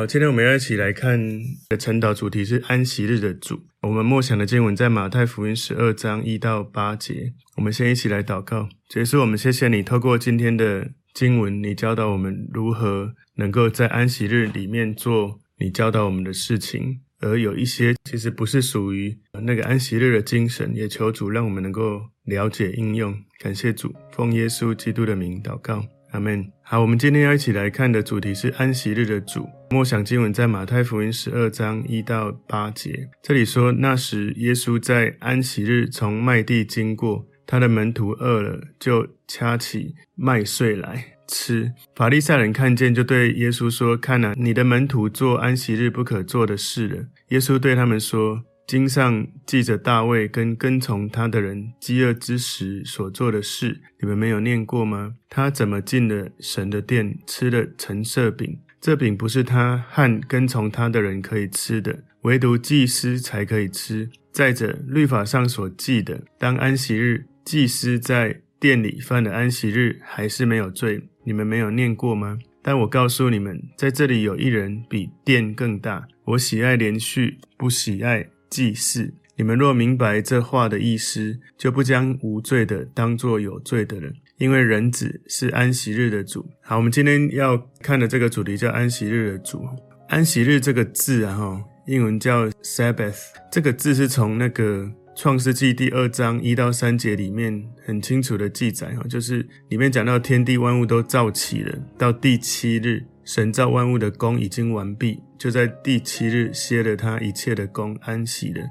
[0.00, 1.20] 好，今天我们要一起来看
[1.68, 3.60] 的晨祷主题是安息日的主。
[3.82, 7.34] 我们默想的经文在马太福音十二章一到八节。
[7.58, 17.02] 我们先一起来祷告，结束，我们谢谢你透过今天的经文，你教导我们如何能够在安息日里面做你教导我们的事情。
[17.20, 23.14] 而有一些其实不是属于那个安息日的精神，也求主让我们能够了解应用。
[23.38, 26.50] 感谢主，奉耶稣基督的名祷告，阿门。
[26.62, 29.46] 好，我们今天要一起来看的主题是安息日的主。
[29.72, 41.16] 默想经文在马太福音十二章一到八节，这里说，那时耶稣在安息日从麦地经过，他的门徒饿了，就掐起麦穗来。
[41.28, 41.72] 吃。
[41.94, 55.14] 法利赛人看见，就对耶稣说：“看哪，你的门徒做安息日不可做的事了。”耶稣对他们说：“经上记着大卫跟跟从他的人饥饿之时所做的事，你们没有念过吗？
[55.28, 58.58] 他怎么进了神的殿，吃了陈设饼？
[58.80, 64.08] 这饼不是他和跟从他的人可以吃的，唯独祭司才可以吃。
[64.32, 72.38] 再者，律法上所记的，当安息日，祭司在殿里犯了安息日，还是没有罪。”你们没有念过吗？
[72.62, 76.08] 但我告诉你们，在这里有一人比殿更大。
[76.24, 79.12] 我喜爱连续，不喜爱祭祀。
[79.36, 86.44] 你们若明白这话的意思，就不将无罪的当作有罪的人，因为人子是安息日的主。
[86.62, 89.64] 好，我们今天要看的这个主题叫安息日的主。
[90.08, 94.90] 安息日这个字啊，哈，英文叫 Sabbath，这个字是从那个。
[95.16, 108.62] 创世纪第二章一到三节里面很清楚的记载哈，就是里面讲到天地万物都造起了，到第七日，神造万物的工已经完毕，就在第七日歇了他一切的工，安息了。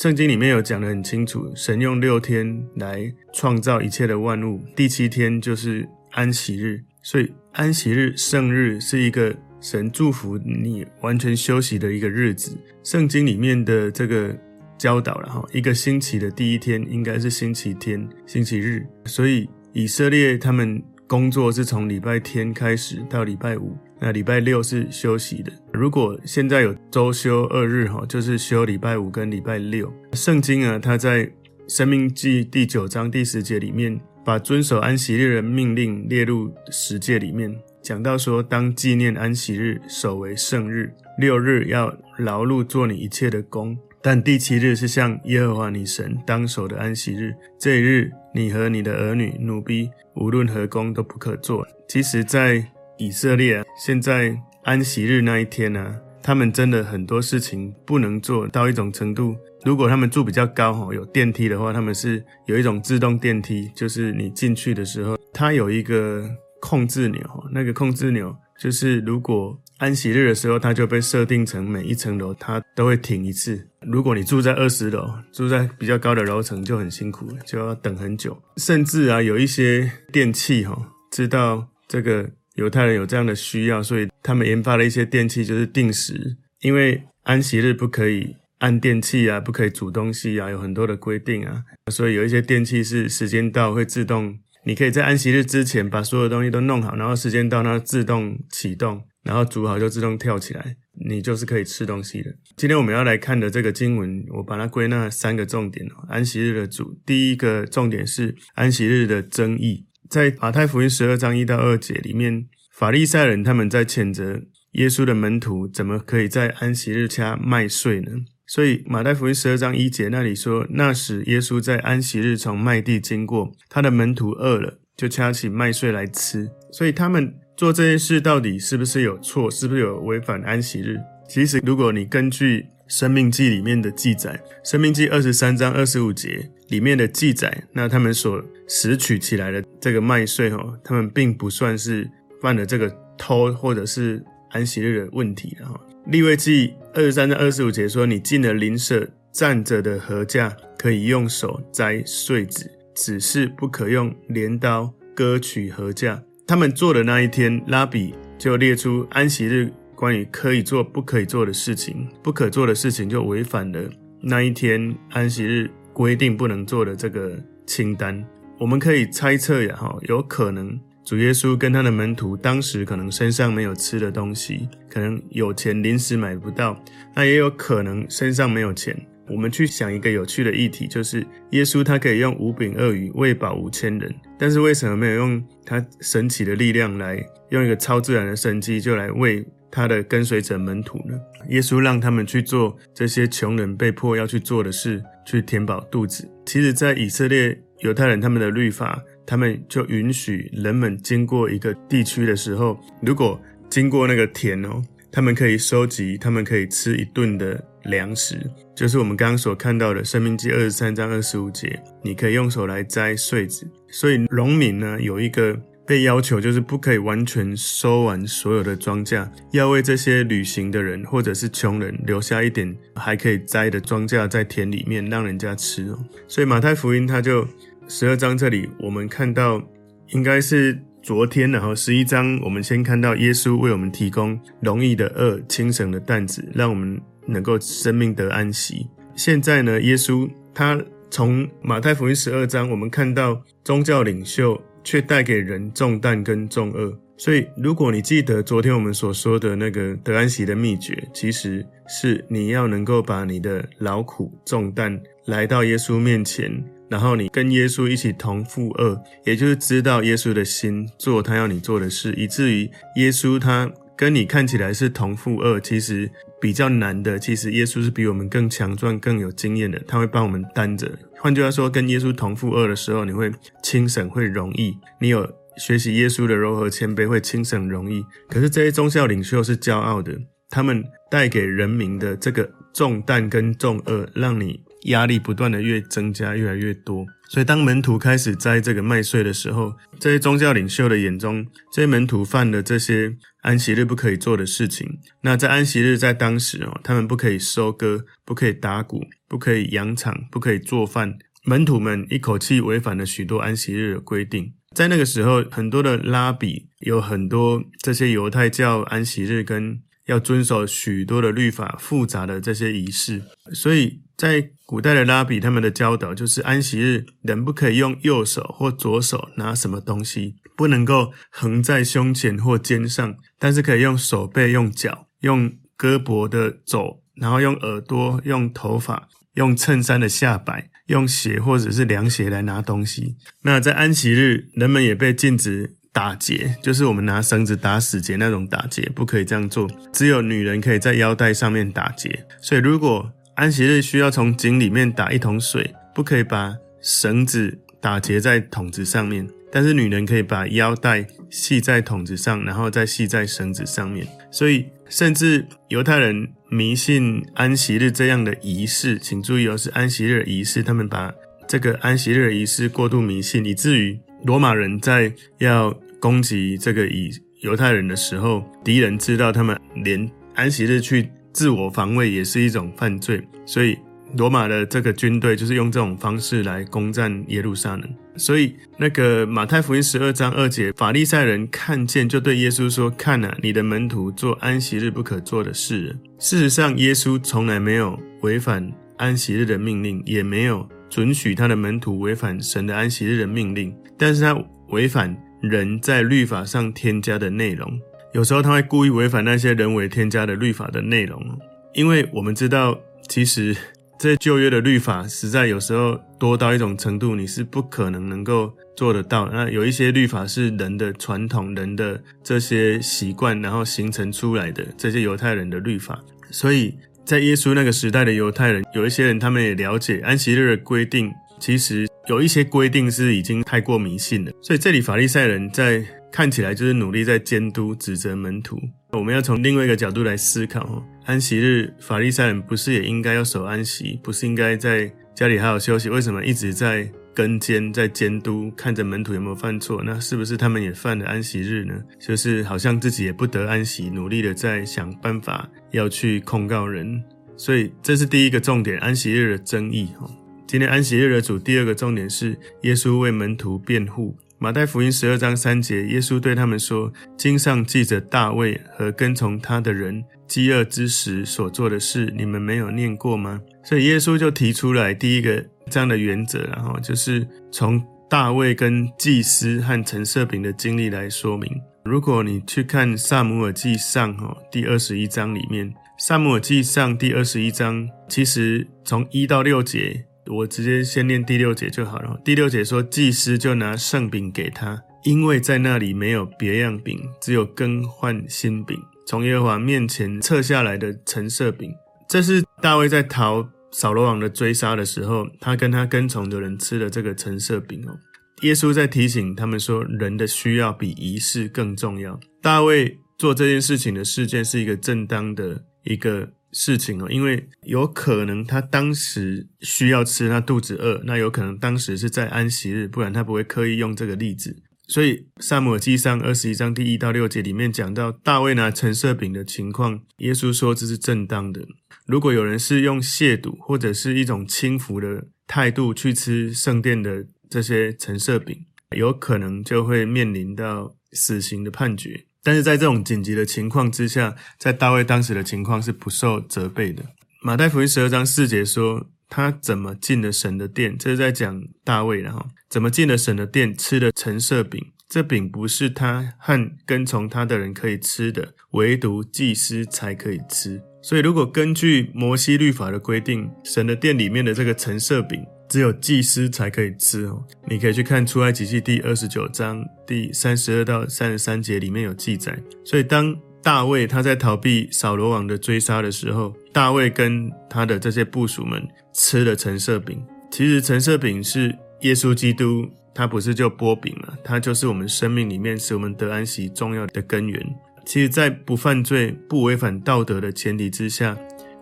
[0.00, 12.56] 圣经里面有讲得很清楚，神用六天来创造一切的万物，第七天就是安息日，所以安息日、圣日是一个神祝福你完全休息的一个日子。
[12.84, 14.32] 圣经里面的这个。
[14.78, 25.52] 教导了哈，一个星期的第一天应该是星期天、星期日，所以以色列他们工作是从礼拜天开始到礼拜五，那礼拜六是休息的。
[25.72, 29.92] 如果现在有周休二日哈，就是休礼拜五跟礼拜六。
[30.12, 31.30] 圣经啊，它在
[31.68, 43.76] 生命记第九章第十节里面，把遵守安息日的命令列入十诫里面，讲到说，当纪念安息日，守为圣日，六日要劳碌做你一切的工。
[44.00, 51.66] 但第七日是向耶和华你神当守的安息日，这一日你和你的儿女、奴婢无论何工都不可做。
[51.88, 52.64] 其实，在
[52.98, 59.36] 以色列，现在安息日那一天呢、他们真的很多事情不能做到一种程度。
[59.64, 66.28] 如果他们住比较高哈，有电梯的话，他们是有一种自动电梯，就是你进去的时候，它有一个
[66.60, 67.20] 控制钮，
[67.52, 69.58] 那个控制钮就是如果。
[69.78, 73.64] 安息日的时候，它就被设定成每一层楼它都会停一次。
[73.82, 78.36] 如果你住在二十楼，住在比较高的楼层就很辛苦，就要等很久。
[78.56, 80.76] 甚至啊，有一些电器哈，
[81.12, 86.36] 知道这个犹太人有这样的需要，所以他们研发了一些电器，就是定时。
[86.60, 94.38] 因为安息日不可以按电器啊，不可以煮东西啊，有很多的规定啊，所以有一些电器是时间到会自动。
[94.64, 99.02] 你可以在安息日之前把所有东西都弄好，然后时间到它自动启动。
[99.24, 100.76] 然后煮好就自动跳起来，
[101.06, 102.30] 你就是可以吃东西的。
[102.56, 106.06] 今天我们要来看的这个经文，我把它归纳三个重点哦。
[106.08, 109.84] 安息日的主，第一个重点是安息日的争议。
[110.08, 114.40] 在马太福音十二章一到二节里面，法利赛人他们在谴责
[114.72, 118.12] 耶稣的门徒，怎么可以在安息日掐麦穗呢？
[118.46, 126.48] 所以马太福音十二章一节那里说，那时耶稣在安息日从麦地经过，他的门徒饿了，就掐起麦穗来吃。
[126.72, 127.34] 所以他们。
[127.58, 129.50] 做这件事到底是不是有错？
[129.50, 130.96] 是不是有违反安息日？
[131.28, 145.78] 其实，如果你根据《生命记》里面的记载，《生命记》二十三章二十五节里面的记载，那他们所拾取起来的这个麦穗，哈，他们并不算是犯了这个偷或者是安息日的问题的哈。
[146.10, 163.90] 《利未记》二十三章二十五节说：“你进了邻舍站着的禾架，可以用手摘穗子，只是不可用镰刀割取禾架。”他们做的那一天，拉比就列出安息日关于可以做、不可以做的事情，不可做的事情就违反了
[164.20, 167.36] 那一天安息日规定不能做的这个
[167.66, 168.24] 清单。
[168.60, 176.80] 我们可以猜测呀，哈，有可能主耶稣跟他的门徒当时可能身上没有吃的东西，可能有钱临时买不到，
[177.12, 178.96] 那也有可能身上没有钱，
[179.30, 191.18] 我们去想一个有趣的议题，就是耶稣他可以用五饼二鱼喂饱五千人，但是为什么没有用他神奇的力量来用一个超自然的神迹就来喂他的跟随者门徒呢？
[191.50, 196.28] 耶稣让他们去做这些穷人被迫要去做的事，去填饱肚子。
[196.46, 203.38] 其实，在以色列犹太人他们的律法，他们就允许人们经过一个地区的时候，如果
[203.68, 204.82] 经过那个田哦，
[205.12, 208.38] 他们可以收集，他们可以吃一顿的粮食，
[208.76, 213.68] 就是我们刚刚所看到的《生命记》二十三章二十五节，你可以用手来摘穗子。
[213.88, 225.98] 所以农民呢，有一个被要求，就是不可以完全收完所有的庄稼，要为这些旅行的人或者是穷人留下一点还可以摘的庄稼在田里面，让人家吃哦。
[226.28, 227.46] 所以马太福音他就
[227.88, 229.62] 十二章这里，我们看到
[230.10, 230.78] 应该是。
[231.00, 238.88] 昨天，然后十一章，我们先看到耶稣为我们提供容易的轭、轻省的担子，让我们能够生命得安息。
[239.14, 240.80] 现在呢，耶稣他
[241.10, 246.98] 从马太福音十二章，我们看到宗教领袖却带给人重担跟重恶。
[247.16, 256.64] 所以，如果你记得昨天我们所说的那个得安息的秘诀，其实是你要能够把你的劳苦重担来到耶稣面前。
[256.88, 266.08] 然后你跟耶稣一起同负轭，也就是知道耶稣的心，做他要你做的事，以至于耶稣他跟你看起来是同负二，其实
[266.40, 270.88] 比较难的，其实耶稣是比我们更强壮、更有经验的，他会帮我们担着。
[271.16, 273.28] 换句话说，跟耶稣同负二的时候，你会
[273.60, 274.78] 轻省，会容易。
[275.00, 278.04] 你有学习耶稣的柔和谦卑，会轻省容易。
[278.28, 280.16] 可是这些宗教领袖是骄傲的，
[280.48, 284.60] 他们带给人民的这个重担跟重恶，让你。
[284.84, 287.04] 压力不断的越增加，越来越多。
[287.28, 293.12] 所以当门徒开始摘这个麦穗的时候，这些宗教领袖的眼中，这些门徒犯的这些
[293.48, 294.98] 安息日不可以做的事情。
[295.22, 301.16] 那在安息日，在当时哦，他们不可以收割，不可以打谷，不可以养场，不可以做饭。
[301.44, 304.52] 门徒们一口气违反了许多安息日的规定。
[304.74, 313.22] 在那个时候，很多的拉比有很多这些犹太教安息日跟要遵守许多的律法，复杂的这些仪式，
[313.54, 314.02] 所以。
[314.18, 325.48] 在古代的拉比，他们的教导就是安息日人不可以用右手或左手拿什么东西，不能够横在胸前或肩上，但是可以用手背、用脚、用
[325.78, 333.14] 胳膊的肘，然后用耳朵、用头发、用衬衫的下摆、用鞋或者是凉鞋来拿东西。
[333.42, 339.70] 那在安息日，人们也被禁止打结，就是我们拿绳子打死结那种打结，不可以这样做。
[339.92, 342.26] 只有女人可以在腰带上面打结。
[342.42, 354.04] 所以如果安息日需要从井里面打一桶水，不可以把绳子打结在桶子上面，但是女人可以把腰带系在桶子上，然后再系在绳子上面。
[354.32, 360.60] 所以，甚至犹太人迷信安息日这样的仪式，请注意哦，是安息日仪式。
[360.60, 361.14] 他们把
[361.46, 367.08] 这个安息日仪式过度迷信，以至于罗马人在要攻击这个以
[367.42, 371.08] 犹太人的时候，敌人知道他们连安息日去。
[371.32, 373.78] 自我防卫也是一种犯罪，所以
[374.16, 377.88] 罗马的这个军队就是用这种方式来攻占耶路撒冷。
[378.16, 394.36] 所以那个马太福音十二章二节，法利赛人看见就对耶稣说：“看啊，你的门徒做安息日不可做的事。”事实上，耶稣从来没有违反安息日的命令，也没有准许他的门徒违反神的安息日的命令，但是他
[394.70, 397.78] 违反人在律法上添加的内容。
[398.18, 401.24] 有时候他会故意违反那些人为添加的律法的内容，
[401.72, 402.76] 因为我们知道，
[403.08, 403.56] 其实
[403.96, 409.30] 这旧约的律法实在有时候多到一种程度，你是不可能能够做得到。
[409.32, 416.00] 那有一些律法是人的传统、人的这些习惯，然后形成出来的这些犹太人的律法。
[416.32, 424.32] 所以在耶稣那个时代的犹太人，有一些人他们也了解安息日的规定，其实有一些规定是已经太过迷信了。
[424.42, 425.86] 所以这里法利赛人在。
[426.10, 428.58] 看起来就是努力在监督、指责门徒。
[428.92, 434.00] 我们要从另外一个角度来思考哦，安息日法利赛人不是也应该要守安息？
[434.02, 435.88] 不是应该在家里好好休息？
[435.90, 439.82] 为什么一直在跟监、在监督，看着门徒有没有犯错？
[439.84, 441.74] 那是不是他们也犯了安息日呢？
[442.00, 447.02] 就是好像自己也不得安息，努力的在想办法要去控告人。
[447.36, 450.10] 所以这是第一个重点，安息日的争议哦。
[450.46, 454.16] 今天安息日的主第二个重点是耶稣为门徒辩护。
[454.40, 471.50] 马太福音十二章三节，耶稣对他们说：“经上记着大卫和跟从他的人饥饿之时所做的事，你们没有念过吗？”所以耶稣就提出来第一个这样的原则，然后就是从大卫跟祭司和陈设饼的经历来说明。
[471.84, 482.20] 如果你去看撒母耳记上哈第二十一章里面，撒母耳记上第二十一章，其实从一到六节，我直接先念第六节就好了。
[482.24, 491.72] 第六节说，祭司就拿圣饼给他，因为在那里没有别样饼，只有更换新饼，从耶和华面前撤下来的橙色饼。
[492.08, 497.96] 这是大卫在逃扫罗王的追杀的时候，他跟他跟从的人吃的这个橙色饼哦。
[498.42, 502.18] 耶稣在提醒他们说，人的需要比仪式更重要。
[502.40, 514.62] 大卫做这件事情的事件是一个正当的一个事情哦，因为有可能他当时需要吃，他肚子饿，那有可能当时是在安息日，不然他不会刻意用这个例子。
[514.86, 521.66] 所以撒母耳记上二十一章第一到六节里面讲到大卫拿橙色饼的情况，耶稣说这是正当的。
[522.06, 527.26] 如果有人是用亵渎或者是一种轻浮的态度去吃圣殿的。
[527.50, 537.04] 这些橙色饼有可能就会面临到死刑的判决，但是在这种紧急的情况之下，在大卫当时的情况是不受责备的。
[537.42, 550.80] 马太福音十二章四节说，他怎么进了神的殿，这是在讲大卫，然后怎么进了神的殿，吃了陈设饼，这饼不是他和跟从他的人可以吃的，唯独祭司才可以吃。
[551.02, 557.44] 所以，如果根据摩西律法的规定，神的殿里面的这个陈设饼，只有祭司才可以吃哦。
[557.68, 562.58] 你可以去看出埃及记第二十九章第三十二到三十三节里面有记载。
[562.84, 568.82] 所以，当大卫他在逃避扫罗王的追杀的时候，大卫跟他的这些部属们
[569.12, 570.24] 吃了橙色饼。
[570.50, 577.60] 其实，橙色饼是耶稣基督，他不是就波饼嘛，他就是我们生命里面使我们得安息重要的根源。
[578.06, 581.36] 其实，在不犯罪、不违反道德的前提之下，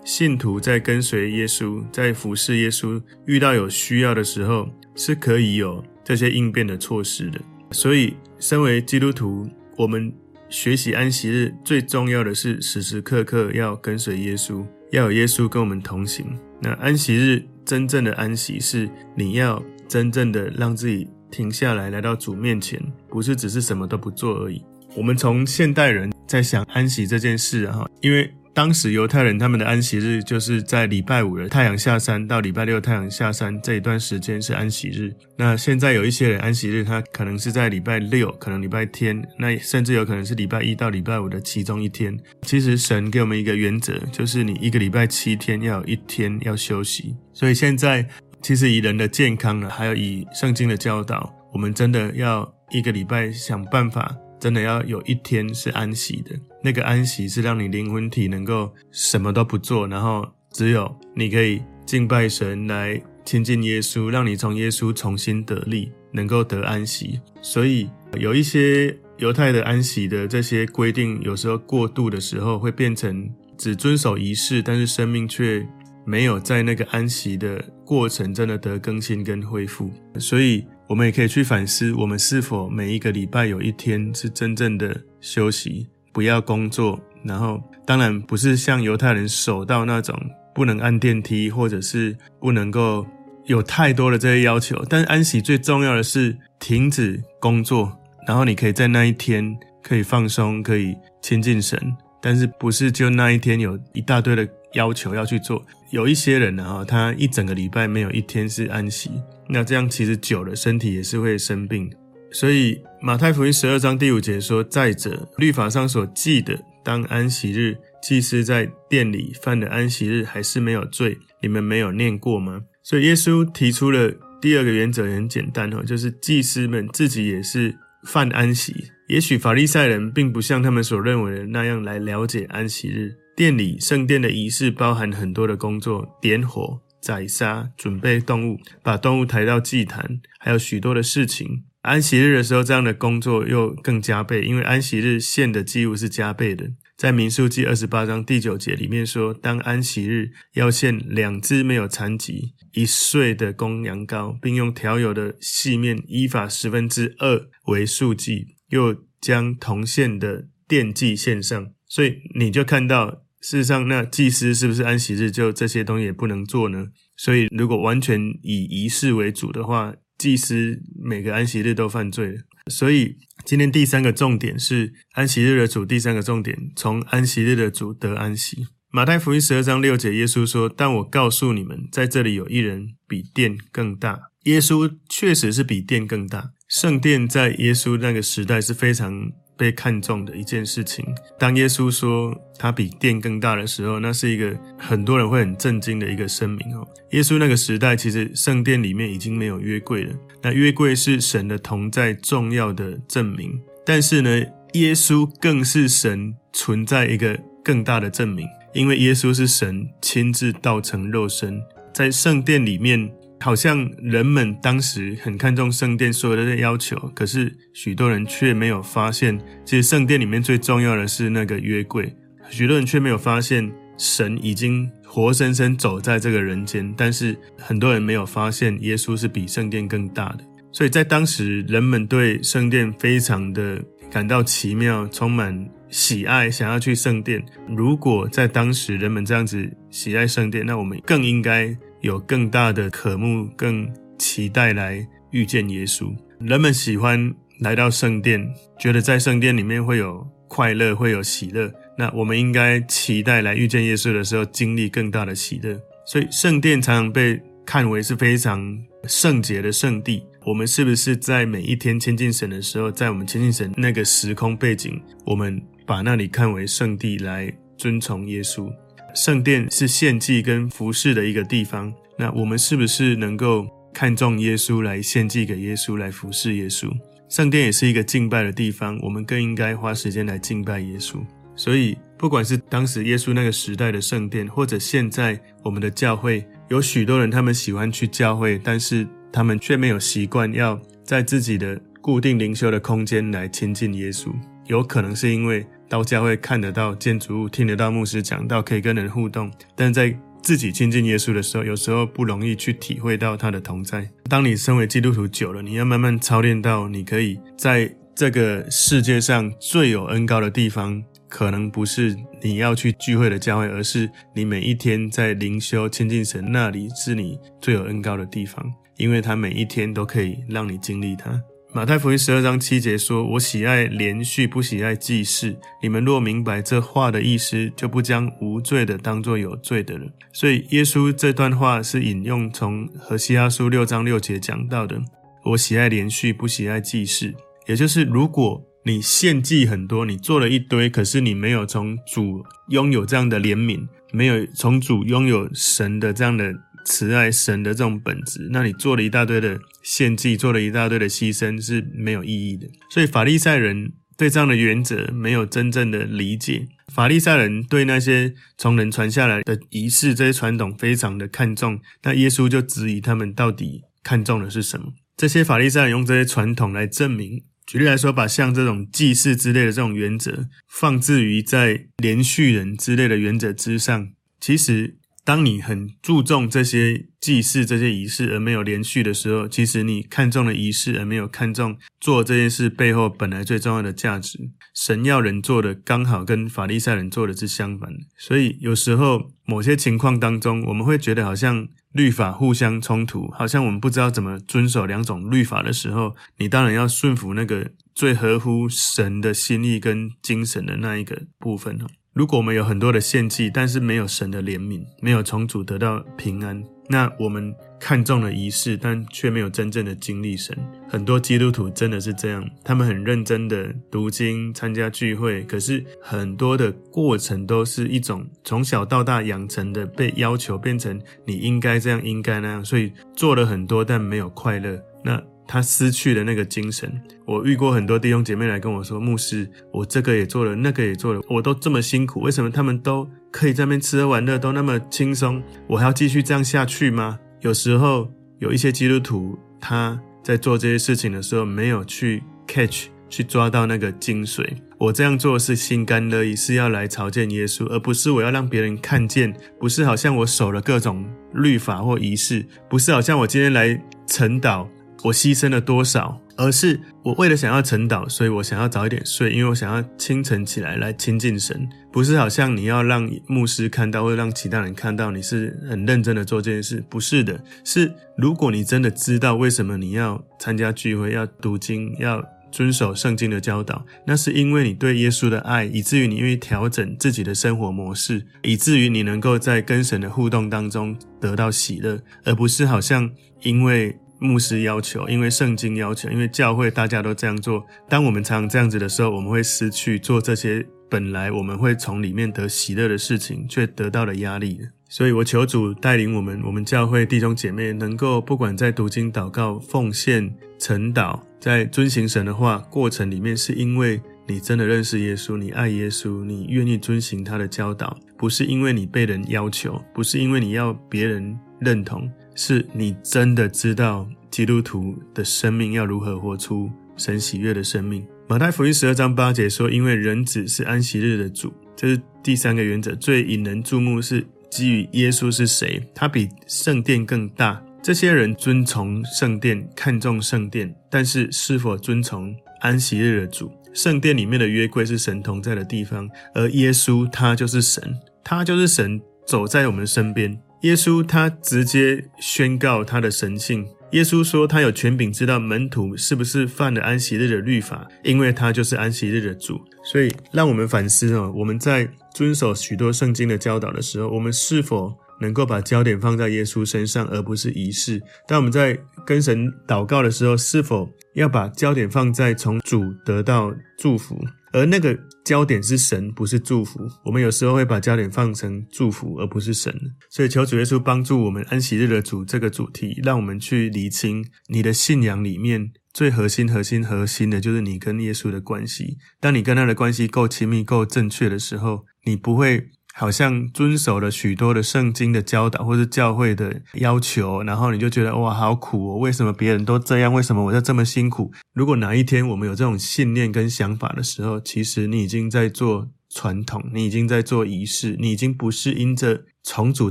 [0.06, 7.40] 信徒在跟随耶稣、在服侍耶稣，遇到有需要的时候，是可以有这些应变的措施的。
[7.72, 9.44] 所以，身为基督徒，
[9.76, 10.14] 我们
[10.48, 16.24] 学习安息日最重要的是时时刻刻要跟随耶稣，要有耶稣跟我们同行。
[16.62, 24.62] 那安息日真正的安息，是你要真正的让自己停下来，来到主面前，不是只是什么都不做而已。
[24.96, 35.14] 我们从现代人在想安息这件事啊，因为当时犹太人他们的安息日就是在礼拜五的太阳下山到礼拜六太阳下山这一段时间是安息日。
[35.36, 42.18] 那现在有一些人安息日他可能是在礼拜六，可能礼拜天，那甚至有可能是礼拜一到礼拜五的其中一天。
[42.44, 47.14] 其实神给我们一个原则，就是你一个礼拜七天要有一天要休息。
[47.34, 48.08] 所以现在
[48.40, 54.16] 其实以人的健康呢，还有以圣经的教导，我们真的要一个礼拜想办法。
[54.38, 67.18] 真的要有一天是安息的，那个安息是让你灵魂体能够什么都不做，然后只有你可以敬拜神来亲近耶稣，让你从耶稣重新得力，能够得安息。
[67.40, 67.88] 所以
[68.18, 75.66] 有一些犹太的安息的这些规定，有时候过度的时候会变成只遵守仪式，但是生命却
[76.04, 79.90] 没有在那个安息的过程真的得更新跟恢复。
[80.18, 80.66] 所以。
[80.88, 86.98] 我们也可以去反思，我们是否每一个礼拜有一天是真正的休息，不要工作。
[87.24, 90.16] 然后，当然不是像犹太人守到那种
[90.54, 93.04] 不能按电梯，或者是不能够
[93.46, 94.80] 有太多的这些要求。
[94.88, 97.92] 但是安息最重要的是停止工作，
[98.28, 101.76] 然后你可以在那一天可以放松，可以亲近神。
[102.20, 105.64] 但是不是就那一天有一大堆的要求要去做？
[105.90, 109.10] 有一些人呢，他一整个礼拜没有一天是安息。
[109.48, 111.90] 那这样其实久了，身体也是会生病。
[112.32, 121.16] 所以马太福音十二章第五节说：“再者，律法上所记的，当安息日，祭司在殿里犯了安息日，还是没有罪。
[121.40, 128.74] 你们没有念过吗？”所以耶稣提出了第二个原则，也很简单哦，就是祭司们自己也是犯安息。
[129.08, 133.16] 也许法利赛人并不像他们所认为的那样来了解安息日。
[133.36, 136.80] 殿里圣殿的仪式包含很多的工作，点火。
[136.98, 141.62] 宰杀、准备动物、把动物抬到祭坛，还有许多的事情。
[141.82, 146.70] 安息日的时候，这样的工作又更加倍，因为安息日献的祭物是加倍的。
[146.96, 161.70] 在民数记二十八章第九节里面说，当安息日要献两只没有残疾、一岁的公羊羔，并用调油的细面依法十分之二为素祭，又将铜线的奠祭献上。
[161.88, 163.22] 所以你就看到。
[163.38, 166.88] 事实上，那祭司是不是安息日就这些东西也不能做呢？
[167.16, 172.38] 所以，如果完全以仪式为主的话，祭司每个安息日都犯罪了。
[172.72, 175.86] 所以，今天第三个重点是安息日的主。
[175.86, 178.66] 第三个重点，从安息日的主得安息。
[178.90, 186.50] 马太福音十二章六节，耶稣说：“但我告诉你们，在这里有一人比殿更大。”耶稣确实是比殿更大。
[186.76, 191.02] 圣殿在耶稣那个时代是非常被看重的一件事情。
[191.38, 196.86] 当耶稣说他比殿更大的时候，那是一个很多人会很震惊的一个声明哦。
[197.12, 200.12] 耶稣那个时代，其实圣殿里面已经没有约柜了。
[200.42, 211.58] 那约柜是神的同在重要的证明，但是呢，耶稣更是神存在一个更大的证明，因为耶稣是神亲自道成肉身，
[211.94, 213.10] 在圣殿里面。
[213.38, 222.12] 好像人们当时很看重圣殿所有的要求，可是许多人却没有发现，其实圣殿里面最重要的是那个约柜。
[222.48, 226.92] 许多人却没有发现，神已经活生生走在这个人间。
[226.96, 230.40] 但是很多人没有发现，耶稣是比圣殿更大的。
[230.72, 237.44] 所以在当时，人们对圣殿非常的感到奇妙，充满喜爱，想要去圣殿。
[237.68, 241.76] 如果在当时人们这样子喜爱圣殿，那我们更应该。
[242.06, 246.14] 有更大的渴慕，更期待来遇见耶稣。
[246.38, 248.48] 人们喜欢来到圣殿，
[248.78, 251.68] 觉得在圣殿里面会有快乐，会有喜乐。
[251.98, 255.76] 那我们应该期待来遇见耶稣的时候，经历更大的喜乐。
[256.06, 260.22] 所以，圣殿常常被看为是非常圣洁的圣地。
[260.44, 268.72] 我们是不是在每一天亲近神的时候，在我们亲近神那个时空背景，我们把那里看为圣地来尊崇耶稣？
[269.16, 276.92] 圣殿是献祭跟服侍的一个地方，那我们是不是能够看重耶稣来献祭给耶稣，来服侍耶稣？
[277.30, 281.16] 圣殿也是一个敬拜的地方，我们更应该花时间来敬拜耶稣。
[281.56, 294.30] 所以，不管是当时耶稣那个时代的圣殿，或者现在我们的教会，有许多人他们喜欢去教会，但是他们却没有习惯要在自己的固定灵修的空间来亲近耶稣，
[294.66, 295.66] 有可能是因为。
[295.88, 299.48] 到教会看得到建筑物，听得到牧师讲道，可以跟人互动。
[299.76, 304.10] 但在自己亲近耶稣的时候，有时候不容易去体会到他的同在。
[304.28, 321.40] 当你身为基督徒久了，你要慢慢操练到，你可以在这个世界上最有恩膏的地方，可能不是你要去聚会的教会，而是你每一天在灵修亲近神，那里是你最有恩膏的地方，因为他每一天都可以让你经历他。
[321.76, 325.54] 马太福音十二章七节说：“我喜爱连续，不喜爱祭祀。
[325.82, 334.98] 你们若明白这话的意思，就不将无罪的当作有罪的了。”所以，耶稣这段话是引用从何西阿书六章六节讲到的
[335.44, 337.34] ：“我喜爱连续，不喜爱祭祀。”
[337.68, 346.54] 也就是，如果你献祭很多，你做了一堆，可是你没有从主拥有这样的怜悯，没有从主拥有神的这样的。
[346.86, 352.68] 慈爱神的这种本质，那你做了一大堆的献祭，做了一大堆的牺牲是没有意义的。
[352.88, 356.68] 所以法利赛人对这样的原则没有真正的理解。
[356.94, 364.94] 法利赛人对那些从人传下来的仪式这些传统非常的看重，那耶稣就质疑他们到底看重的是什么？
[365.16, 374.98] 这些法利赛人用这些传统来证明，举例来说，把像这种祭祀之类的这种原则放置于在怜恤人之类的原则之上，其实。
[375.26, 384.38] 当你很注重这些祭祀、这些仪式而没有连续的时候，其实你看重了仪式而没有看重做这件事背后本来最重要的价值。
[384.72, 401.76] 神要人做的刚好跟法利赛人做的是相反的，所以有时候某些情况当中，我们会觉得好像律法互相冲突，好像我们不知道怎么遵守两种律法的时候，你当然要顺服那个最合乎神的心意跟精神的那一个部分。
[402.16, 410.56] 如果我们有很多的献祭，但是没有神的怜悯，没有从主得到平安，那我们看重了仪式，但却没有真正的经历神。
[410.88, 424.82] 很多基督徒真的是这样，他们很认真的读经、参加聚会，可是很多的过程都是一种从小到大养成的，被要求变成你应该这样、应该那样，所以做了很多，但没有快乐。
[425.04, 427.00] 那他失去了那个精神。
[427.24, 444.44] 我遇过很多弟兄姐妹来跟我说：“牧师，我这个也做了，那个也做了，我都这么辛苦，为什么他们都可以在那边吃喝玩乐，都那么轻松，我还要继续这样下去吗？”有时候有一些基督徒他在做这些事情的时候，没有去 catch，去抓到那个精髓。
[444.78, 454.66] 我这样做是心甘乐意，是要来朝见耶稣，而不是我要让别人看见，不是好像我守了各种律法或仪式，不是好像我今天来晨祷。
[455.02, 456.20] 我牺牲了多少？
[456.38, 461.66] 而是我为了想要晨祷，所以我想要早一点睡，因为我想要清晨起来来亲近神。
[461.90, 466.84] 不是好像你要让牧师看到，或者让其他人看到你是很认真的做这件事。
[466.90, 483.96] 不是的，是如果你真的知道为什么你要参加聚会、要读经、要遵守圣经的教导，那是因为你对耶稣的爱，以至于你愿意调整自己的生活模式，以至于你能够在跟神的互动当中得到喜乐，而不是好像因为。
[484.18, 487.64] 牧师要求，因为圣经要求，因为教会大家都这样做。
[487.88, 494.60] 当我们常常这样子的时候，我们会失去做这些本来我们会从里面得喜乐的事情，却得到了压力。
[494.88, 518.06] 所以我求主带领我们，我们教会弟兄姐妹能够不管在读经、祷告、奉献、晨祷，在遵行神的话过程里面，是因为你真的认识耶稣，你爱耶稣，你愿意遵行他的教导，不是因为你被人要求，不是因为你要别人认同，是你真的知道基督徒的生命要如何活出神喜悦的生命。
[518.28, 524.24] 马太福音十二章八节说：“因为人子是安息日的主。”这是第三个原则，最引人注目是。
[524.48, 527.60] 基于耶稣是谁，他比圣殿更大。
[527.82, 533.52] 这些人遵从圣殿，看重圣殿，但是是否遵从安息日的主？
[533.74, 540.40] 圣殿里面的约柜是神同在的地方，而耶稣他就是神，他就是神走在我们身边。
[540.62, 543.66] 耶稣他直接宣告他的神性。
[543.92, 549.60] 耶稣说他有权柄知道门徒是不是犯了安息日的律法，因为他就是安息日的主。
[549.84, 551.88] 所以让我们反思哦，我们在。
[552.16, 554.90] 遵守许多圣经的教导的时候，我们是否
[555.20, 558.00] 能够把焦点放在耶稣身上，而不是仪式？
[558.26, 564.18] 当我们在跟神祷告的时候，是否要把焦点放在从主得到祝福，
[564.54, 566.88] 而那个焦点是神，不是祝福？
[567.04, 569.74] 我们有时候会把焦点放成祝福，而不是神。
[570.08, 575.72] 所以求主耶稣帮助我们安息日的主这个主题，让我们去厘清你的信仰里面。
[575.92, 578.98] 最核心、核心、核心的就是你跟耶稣的关系。
[579.18, 588.96] 当你跟他的关系够亲密、够正确的时候，你不会好像遵守了许多的圣经的教导或是教会的要求，然后你就觉得哇，好苦哦！
[588.96, 590.12] 为什么别人都这样？
[590.12, 591.30] 为什么我要这么辛苦？
[591.52, 599.90] 如果哪一天我们有这种信念跟想法的时候，其实你已经在做传统，你已经在做仪式，你已经不是因着从主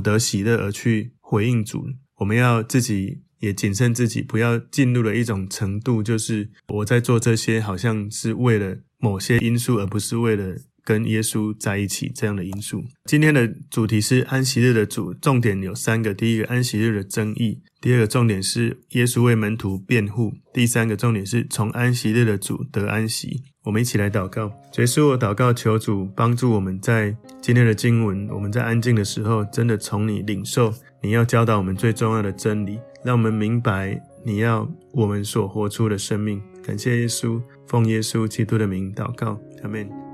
[0.00, 1.86] 得喜乐而去回应主。
[2.16, 3.22] 我们要自己。
[3.38, 10.56] 也谨慎自己，不要进入了一种程度，就是我在做这些，好像是为了某些因素，而不是为了
[10.86, 12.84] 跟耶稣在一起这样的因素。
[13.06, 23.42] 今天的主题是安息日的主，重点有三个：第一个，安息日的争议；第二个，重点是耶稣为门徒辩护；第三个，重点是从安息日的主得安息。
[23.64, 30.72] 我们一起来祷告，结束我祷告，求主帮助我们在今天的经文，我们在安静的时候，真的从你领受
[31.02, 32.78] 你要教导我们最重要的真理。
[33.04, 36.40] 让我们明白你要我们所活出的生命。
[36.64, 40.05] 感谢耶稣，奉耶稣基督的名祷告，阿门。